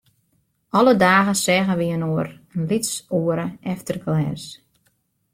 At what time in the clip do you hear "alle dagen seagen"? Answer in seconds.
0.77-1.79